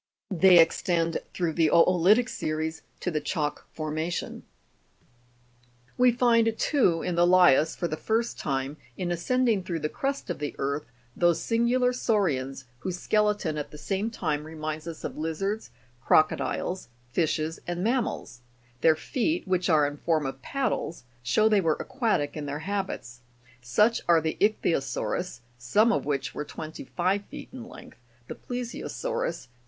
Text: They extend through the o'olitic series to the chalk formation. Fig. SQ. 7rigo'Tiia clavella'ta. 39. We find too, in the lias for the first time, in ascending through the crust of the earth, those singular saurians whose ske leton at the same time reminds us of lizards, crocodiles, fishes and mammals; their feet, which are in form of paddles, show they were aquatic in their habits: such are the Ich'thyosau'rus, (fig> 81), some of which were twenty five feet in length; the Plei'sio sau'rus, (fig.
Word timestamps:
They 0.33 0.57
extend 0.57 1.21
through 1.31 1.53
the 1.53 1.69
o'olitic 1.69 2.27
series 2.27 2.81
to 3.01 3.11
the 3.11 3.21
chalk 3.21 3.67
formation. 3.71 4.41
Fig. 4.41 4.41
SQ. 4.41 5.05
7rigo'Tiia 5.05 5.05
clavella'ta. 5.05 5.93
39. 5.93 5.93
We 5.99 6.11
find 6.45 6.57
too, 6.59 7.01
in 7.03 7.13
the 7.13 7.27
lias 7.27 7.75
for 7.75 7.87
the 7.87 7.95
first 7.97 8.39
time, 8.39 8.77
in 8.97 9.11
ascending 9.11 9.61
through 9.63 9.81
the 9.81 9.89
crust 9.89 10.31
of 10.31 10.39
the 10.39 10.55
earth, 10.57 10.85
those 11.15 11.39
singular 11.39 11.93
saurians 11.93 12.65
whose 12.79 12.97
ske 12.97 13.11
leton 13.13 13.59
at 13.59 13.69
the 13.69 13.77
same 13.77 14.09
time 14.09 14.43
reminds 14.45 14.87
us 14.87 15.03
of 15.03 15.19
lizards, 15.19 15.69
crocodiles, 16.03 16.87
fishes 17.13 17.59
and 17.67 17.83
mammals; 17.83 18.41
their 18.79 18.95
feet, 18.95 19.47
which 19.47 19.69
are 19.69 19.85
in 19.85 19.97
form 19.97 20.25
of 20.25 20.41
paddles, 20.41 21.03
show 21.21 21.47
they 21.47 21.61
were 21.61 21.77
aquatic 21.79 22.35
in 22.35 22.47
their 22.47 22.61
habits: 22.65 23.19
such 23.61 24.01
are 24.07 24.19
the 24.19 24.35
Ich'thyosau'rus, 24.41 25.35
(fig> 25.41 25.41
81), 25.57 25.57
some 25.59 25.91
of 25.91 26.07
which 26.07 26.33
were 26.33 26.43
twenty 26.43 26.85
five 26.85 27.23
feet 27.25 27.49
in 27.53 27.63
length; 27.69 27.99
the 28.27 28.33
Plei'sio 28.33 28.89
sau'rus, 28.89 29.43
(fig. 29.45 29.49